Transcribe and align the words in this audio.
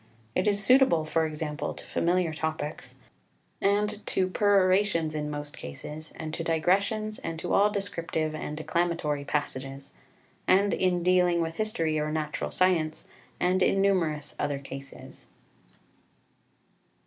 It 0.33 0.47
is 0.47 0.63
suitable, 0.63 1.05
for 1.05 1.27
example, 1.27 1.75
to 1.75 1.85
familiar 1.85 2.33
topics, 2.33 2.95
and 3.61 4.03
to 4.07 4.27
perorations 4.29 5.13
in 5.13 5.29
most 5.29 5.55
cases, 5.55 6.11
and 6.15 6.33
to 6.33 6.43
digressions, 6.43 7.19
and 7.19 7.37
to 7.37 7.53
all 7.53 7.69
descriptive 7.69 8.33
and 8.33 8.57
declamatory 8.57 9.23
passages, 9.25 9.91
and 10.47 10.73
in 10.73 11.03
dealing 11.03 11.39
with 11.39 11.57
history 11.57 11.99
or 11.99 12.11
natural 12.11 12.49
science, 12.49 13.07
and 13.39 13.61
in 13.61 13.79
numerous 13.79 14.35
other 14.39 14.57
cases. 14.57 15.27